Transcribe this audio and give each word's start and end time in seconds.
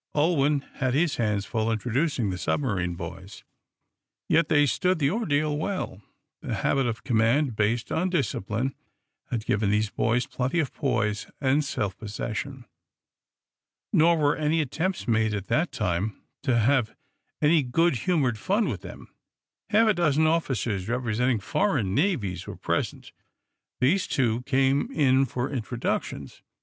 Ulwin 0.15 0.61
had 0.77 0.95
his 0.95 1.17
hands 1.17 1.45
full 1.45 1.71
introducing 1.71 2.31
the 2.31 2.39
submarine 2.39 2.95
boys. 2.95 3.43
Yet 4.27 4.49
they 4.49 4.65
stood 4.65 4.97
the 4.97 5.11
ordeal 5.11 5.55
well. 5.55 6.01
The 6.41 6.55
habit 6.55 6.87
of 6.87 7.03
command, 7.03 7.55
based 7.55 7.91
on 7.91 8.09
discipline, 8.09 8.73
had 9.29 9.45
given 9.45 9.69
these 9.69 9.91
boys 9.91 10.25
plenty 10.25 10.59
of 10.59 10.73
poise 10.73 11.27
and 11.39 11.63
self 11.63 11.95
possession. 11.99 12.65
Nor 13.93 14.17
were 14.17 14.35
any 14.35 14.59
attempts 14.59 15.07
made, 15.07 15.35
at 15.35 15.49
that 15.49 15.71
time, 15.71 16.19
to 16.41 16.57
have 16.57 16.95
any 17.39 17.61
good 17.61 17.97
humored 17.97 18.39
fun 18.39 18.67
with 18.69 18.81
them. 18.81 19.07
Half 19.69 19.89
a 19.89 19.93
dozen 19.93 20.25
officers 20.25 20.89
representing 20.89 21.39
foreign 21.39 21.93
navies 21.93 22.47
were 22.47 22.55
present. 22.55 23.11
These, 23.79 24.07
too, 24.07 24.41
came 24.47 24.91
in 24.91 25.25
for 25.27 25.51
introductions. 25.51 26.41